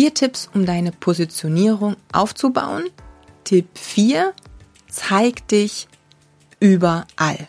Vier 0.00 0.14
Tipps, 0.14 0.48
um 0.54 0.64
deine 0.64 0.92
Positionierung 0.92 1.94
aufzubauen. 2.10 2.84
Tipp 3.44 3.66
4, 3.74 4.32
zeig 4.88 5.46
dich 5.48 5.88
überall. 6.58 7.48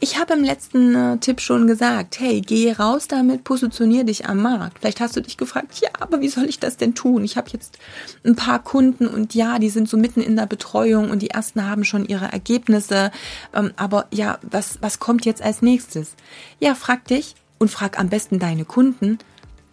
Ich 0.00 0.18
habe 0.18 0.32
im 0.32 0.42
letzten 0.42 0.96
äh, 0.96 1.18
Tipp 1.18 1.40
schon 1.40 1.68
gesagt, 1.68 2.18
hey, 2.18 2.40
geh 2.40 2.72
raus 2.72 3.06
damit, 3.06 3.44
positionier 3.44 4.02
dich 4.02 4.26
am 4.26 4.42
Markt. 4.42 4.80
Vielleicht 4.80 5.00
hast 5.00 5.14
du 5.14 5.20
dich 5.20 5.36
gefragt, 5.36 5.78
ja, 5.80 5.90
aber 6.00 6.20
wie 6.20 6.28
soll 6.28 6.46
ich 6.46 6.58
das 6.58 6.76
denn 6.76 6.96
tun? 6.96 7.22
Ich 7.22 7.36
habe 7.36 7.50
jetzt 7.52 7.78
ein 8.24 8.34
paar 8.34 8.60
Kunden 8.60 9.06
und 9.06 9.32
ja, 9.36 9.60
die 9.60 9.70
sind 9.70 9.88
so 9.88 9.96
mitten 9.96 10.22
in 10.22 10.34
der 10.34 10.46
Betreuung 10.46 11.08
und 11.08 11.22
die 11.22 11.30
ersten 11.30 11.64
haben 11.70 11.84
schon 11.84 12.04
ihre 12.04 12.32
Ergebnisse. 12.32 13.12
Ähm, 13.54 13.70
aber 13.76 14.06
ja, 14.12 14.40
was, 14.42 14.78
was 14.80 14.98
kommt 14.98 15.24
jetzt 15.24 15.40
als 15.40 15.62
nächstes? 15.62 16.16
Ja, 16.58 16.74
frag 16.74 17.06
dich 17.06 17.36
und 17.60 17.70
frag 17.70 18.00
am 18.00 18.08
besten 18.08 18.40
deine 18.40 18.64
Kunden, 18.64 19.18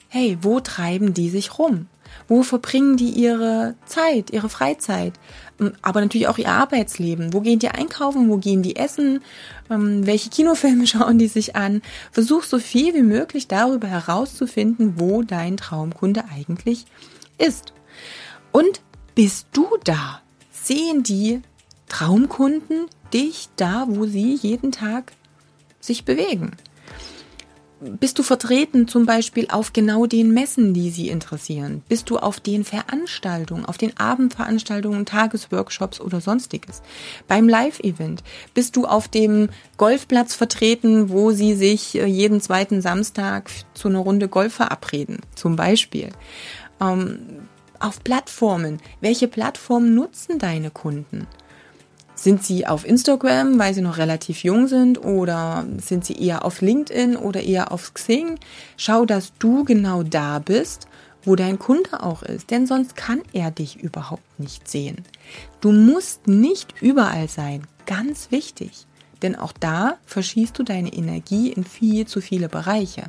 hey, 0.09 0.37
wo 0.41 0.59
treiben 0.59 1.13
die 1.13 1.29
sich 1.29 1.57
rum? 1.57 1.87
Wo 2.27 2.43
verbringen 2.43 2.97
die 2.97 3.09
ihre 3.09 3.75
Zeit, 3.85 4.31
ihre 4.31 4.49
Freizeit? 4.49 5.13
Ähm, 5.59 5.73
aber 5.81 6.01
natürlich 6.01 6.27
auch 6.27 6.37
ihr 6.37 6.49
Arbeitsleben. 6.49 7.33
Wo 7.33 7.41
gehen 7.41 7.59
die 7.59 7.69
einkaufen? 7.69 8.29
Wo 8.29 8.37
gehen 8.37 8.61
die 8.61 8.75
essen? 8.75 9.21
Ähm, 9.69 10.05
welche 10.05 10.29
Kinofilme 10.29 10.87
schauen 10.87 11.17
die 11.17 11.27
sich 11.27 11.55
an? 11.55 11.81
Versuch 12.11 12.43
so 12.43 12.59
viel 12.59 12.93
wie 12.93 13.03
möglich 13.03 13.47
darüber 13.47 13.87
herauszufinden, 13.87 14.99
wo 14.99 15.21
dein 15.23 15.57
Traumkunde 15.57 16.25
eigentlich 16.33 16.85
ist. 17.37 17.73
Und 18.51 18.81
bist 19.15 19.47
du 19.53 19.67
da? 19.83 20.21
Sehen 20.51 21.03
die 21.03 21.41
Traumkunden 21.87 22.87
dich 23.13 23.49
da, 23.55 23.85
wo 23.87 24.05
sie 24.05 24.35
jeden 24.35 24.71
Tag 24.71 25.13
sich 25.79 26.05
bewegen? 26.05 26.51
Bist 27.81 28.19
du 28.19 28.23
vertreten 28.23 28.87
zum 28.87 29.05
Beispiel 29.05 29.47
auf 29.49 29.71
genau 29.71 30.05
den 30.05 30.33
Messen, 30.33 30.73
die 30.73 30.89
sie 30.89 31.07
interessieren? 31.09 31.81
Bist 31.87 32.09
du 32.09 32.17
auf 32.17 32.39
den 32.39 32.65
Veranstaltungen, 32.65 33.65
auf 33.65 33.77
den 33.77 33.95
Abendveranstaltungen, 33.97 35.05
Tagesworkshops 35.05 36.01
oder 36.01 36.19
sonstiges? 36.19 36.81
Beim 37.27 37.47
Live-Event? 37.47 38.21
Bist 38.53 38.75
du 38.75 38.85
auf 38.85 39.07
dem 39.07 39.49
Golfplatz 39.77 40.35
vertreten, 40.35 41.09
wo 41.09 41.31
sie 41.31 41.55
sich 41.55 41.95
äh, 41.95 42.05
jeden 42.05 42.41
zweiten 42.41 42.81
Samstag 42.81 43.49
zu 43.73 43.87
einer 43.87 43.99
Runde 43.99 44.27
Golf 44.27 44.55
verabreden? 44.55 45.19
Zum 45.35 45.55
Beispiel. 45.55 46.09
Ähm, 46.81 47.19
auf 47.79 48.03
Plattformen. 48.03 48.79
Welche 48.99 49.29
Plattformen 49.29 49.95
nutzen 49.95 50.37
deine 50.37 50.69
Kunden? 50.69 51.27
Sind 52.21 52.43
sie 52.43 52.67
auf 52.67 52.85
Instagram, 52.85 53.59
weil 53.59 53.73
sie 53.73 53.81
noch 53.81 53.97
relativ 53.97 54.43
jung 54.43 54.67
sind 54.67 55.01
oder 55.01 55.65
sind 55.77 56.03
sie 56.03 56.21
eher 56.21 56.43
auf 56.43 56.59
LinkedIn 56.59 57.15
oder 57.15 57.41
eher 57.41 57.71
auf 57.71 57.93
Xing? 57.93 58.37
Schau, 58.75 59.05
dass 59.05 59.31
du 59.39 59.63
genau 59.63 60.03
da 60.03 60.39
bist, 60.39 60.89
wo 61.23 61.37
dein 61.37 61.59
Kunde 61.59 62.03
auch 62.03 62.21
ist, 62.21 62.51
denn 62.51 62.67
sonst 62.67 62.97
kann 62.97 63.21
er 63.31 63.51
dich 63.51 63.81
überhaupt 63.81 64.37
nicht 64.37 64.67
sehen. 64.67 64.97
Du 65.61 65.71
musst 65.71 66.27
nicht 66.27 66.81
überall 66.81 67.29
sein, 67.29 67.61
ganz 67.85 68.31
wichtig, 68.31 68.85
denn 69.21 69.37
auch 69.37 69.53
da 69.57 69.97
verschießt 70.05 70.59
du 70.59 70.63
deine 70.63 70.91
Energie 70.91 71.53
in 71.53 71.63
viel 71.63 72.05
zu 72.05 72.19
viele 72.19 72.49
Bereiche. 72.49 73.03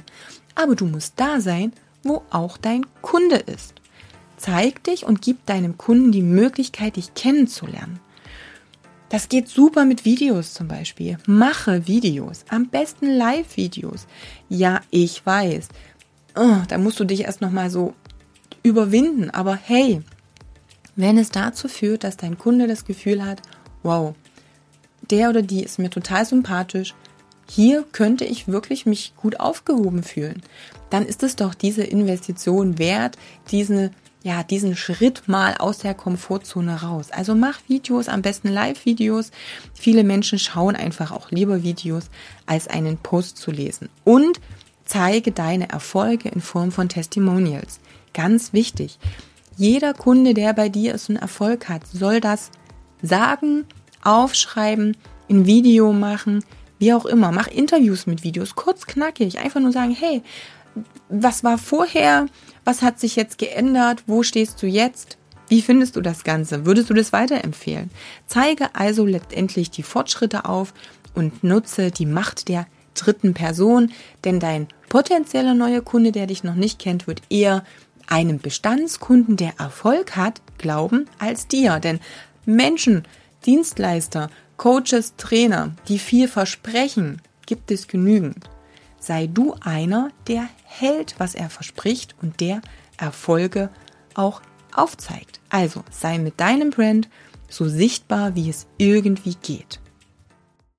Aber 0.55 0.77
du 0.77 0.87
musst 0.87 1.15
da 1.17 1.41
sein, 1.41 1.73
wo 2.05 2.23
auch 2.31 2.59
dein 2.59 2.87
Kunde 3.03 3.39
ist. 3.39 3.75
Zeig 4.37 4.85
dich 4.85 5.05
und 5.05 5.21
gib 5.21 5.47
deinem 5.47 5.79
Kunden 5.79 6.13
die 6.13 6.23
Möglichkeit, 6.23 6.95
dich 6.95 7.15
kennenzulernen. 7.15 7.99
Das 9.11 9.29
geht 9.29 9.49
super 9.49 9.85
mit 9.85 10.05
Videos 10.05 10.55
zum 10.55 10.69
Beispiel. 10.69 11.19
Mache 11.27 11.87
Videos. 11.89 12.45
Am 12.49 12.69
besten 12.69 13.11
Live-Videos. 13.11 14.07
Ja, 14.49 14.81
ich 14.91 15.27
weiß. 15.27 15.69
Oh, 16.37 16.59
da 16.69 16.79
musst 16.79 17.01
du 17.01 17.05
dich 17.05 17.25
erst 17.25 17.41
nochmal 17.41 17.71
so 17.71 17.93
überwinden. 18.63 19.29
Aber 19.29 19.57
hey, 19.57 20.01
wenn 20.95 21.19
es 21.19 21.31
dazu 21.31 21.67
führt, 21.67 22.05
dass 22.05 22.17
dein 22.17 22.39
Kunde 22.39 22.69
das 22.69 22.85
Gefühl 22.85 23.25
hat, 23.25 23.43
wow, 23.83 24.15
der 25.11 25.29
oder 25.31 25.43
die 25.43 25.65
ist 25.65 25.81
mir 25.81 25.91
total 25.91 26.25
sympathisch, 26.25 26.95
hier 27.49 27.83
könnte 27.91 28.25
ich 28.25 28.47
wirklich 28.47 28.87
mich 28.87 29.15
gut 29.17 29.41
aufgehoben 29.41 30.05
fühlen, 30.05 30.41
dann 30.89 31.05
ist 31.05 31.25
es 31.25 31.35
doch 31.35 31.55
diese 31.55 31.83
Investition 31.83 32.79
wert, 32.79 33.19
diese 33.51 33.91
ja, 34.23 34.43
diesen 34.43 34.77
Schritt 34.77 35.29
mal 35.29 35.55
aus 35.55 35.79
der 35.79 35.95
Komfortzone 35.95 36.83
raus. 36.83 37.11
Also 37.11 37.35
mach 37.35 37.59
Videos, 37.69 38.09
am 38.09 38.21
besten 38.23 38.49
Live-Videos. 38.49 39.31
Viele 39.73 40.05
Menschen 40.05 40.39
schauen 40.39 40.77
einfach 40.77 41.11
auch 41.11 41.31
lieber 41.31 41.63
Videos, 41.63 42.11
als 42.45 42.69
einen 42.69 42.99
Post 42.99 43.39
zu 43.39 43.51
lesen. 43.51 43.89
Und 44.05 44.41
zeige 44.85 45.33
deine 45.33 45.71
Erfolge 45.71 46.29
in 46.29 46.41
Form 46.41 46.71
von 46.71 46.89
Testimonials. 46.89 47.81
Ganz 48.13 48.53
wichtig. 48.53 48.99
Jeder 49.57 49.95
Kunde, 49.95 50.35
der 50.35 50.53
bei 50.53 50.69
dir 50.69 50.95
ist 50.95 51.09
und 51.09 51.17
Erfolg 51.17 51.69
hat, 51.69 51.87
soll 51.87 52.21
das 52.21 52.51
sagen, 53.03 53.65
aufschreiben, 54.03 54.97
ein 55.31 55.47
Video 55.47 55.93
machen, 55.93 56.45
wie 56.79 56.93
auch 56.93 57.07
immer. 57.07 57.31
Mach 57.31 57.47
Interviews 57.47 58.07
mit 58.07 58.25
Videos, 58.25 58.55
kurz 58.55 58.87
knackig. 58.87 59.39
Einfach 59.39 59.61
nur 59.61 59.73
sagen, 59.73 59.97
hey, 59.99 60.23
was 61.09 61.45
war 61.45 61.59
vorher? 61.59 62.27
Was 62.65 62.83
hat 62.83 63.01
sich 63.01 63.17
jetzt 63.17 63.39
geändert? 63.39 64.05
Wo 64.07 64.23
stehst 64.23 64.63
du 64.63 64.67
jetzt? 64.67 65.19
Wie 65.49 65.63
findest 65.63 65.97
du 65.97 66.01
das 66.01 66.23
Ganze? 66.23 66.65
Würdest 66.65 66.91
du 66.91 66.95
das 66.95 67.13
weiterempfehlen? 67.13 67.91
Zeige 68.27 68.75
also 68.75 69.05
letztendlich 69.05 69.71
die 69.71 69.83
Fortschritte 69.83 70.45
auf 70.45 70.73
und 71.15 71.43
nutze 71.43 71.91
die 71.91 72.07
Macht 72.07 72.49
der 72.49 72.67
dritten 72.95 73.35
Person, 73.35 73.91
denn 74.25 74.39
dein 74.39 74.69
potenzieller 74.89 75.55
neuer 75.55 75.81
Kunde, 75.81 76.13
der 76.13 76.27
dich 76.27 76.45
noch 76.45 76.55
nicht 76.55 76.79
kennt, 76.79 77.07
wird 77.07 77.23
eher 77.31 77.65
einem 78.07 78.39
Bestandskunden, 78.39 79.37
der 79.37 79.55
Erfolg 79.59 80.17
hat, 80.17 80.41
glauben 80.59 81.07
als 81.19 81.49
dir. 81.49 81.81
Denn 81.81 81.99
Menschen, 82.45 83.05
Dienstleister, 83.47 84.31
Coaches, 84.57 85.15
Trainer, 85.17 85.73
die 85.89 85.99
viel 85.99 86.29
versprechen, 86.29 87.23
gibt 87.47 87.71
es 87.71 87.89
genügend 87.89 88.49
sei 89.01 89.27
du 89.27 89.57
einer, 89.61 90.11
der 90.29 90.49
hält, 90.65 91.17
was 91.19 91.35
er 91.35 91.51
verspricht 91.51 92.15
und 92.23 92.41
der 92.41 92.61
Erfolge 92.97 93.71
auch 94.15 94.43
aufzeigt. 94.73 95.41
Also 95.49 95.83
sei 95.91 96.19
mit 96.19 96.39
deinem 96.39 96.71
Brand 96.71 97.09
so 97.49 97.69
sichtbar, 97.69 98.37
wie 98.37 98.49
es 98.49 98.69
irgendwie 98.79 99.35
geht. 99.35 99.81